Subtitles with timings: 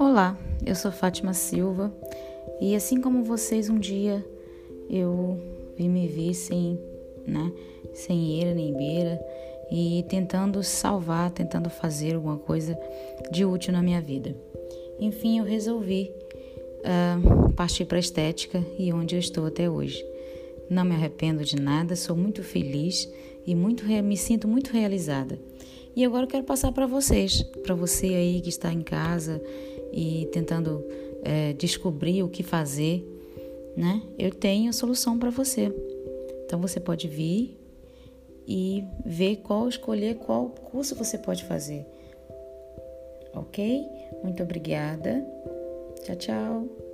[0.00, 1.92] Olá, eu sou Fátima Silva
[2.58, 4.24] e assim como vocês um dia
[4.88, 5.38] eu
[5.76, 6.80] vi me vi sem,
[7.26, 7.52] né,
[7.92, 9.20] sem eira nem beira
[9.70, 12.80] e tentando salvar, tentando fazer alguma coisa
[13.30, 14.34] de útil na minha vida.
[14.98, 16.10] Enfim, eu resolvi
[16.80, 20.02] uh, partir para a estética e onde eu estou até hoje.
[20.70, 23.06] Não me arrependo de nada, sou muito feliz
[23.46, 25.38] e muito me sinto muito realizada.
[25.94, 29.42] E agora eu quero passar para vocês, para você aí que está em casa
[29.92, 30.84] e tentando
[31.22, 33.04] é, descobrir o que fazer,
[33.76, 34.02] né?
[34.18, 35.72] Eu tenho a solução para você.
[36.46, 37.58] Então você pode vir
[38.46, 41.86] e ver qual escolher qual curso você pode fazer.
[43.34, 43.86] Ok?
[44.22, 45.24] Muito obrigada.
[46.02, 46.89] Tchau, tchau.